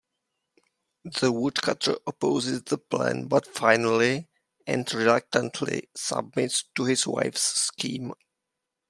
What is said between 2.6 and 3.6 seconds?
the plan but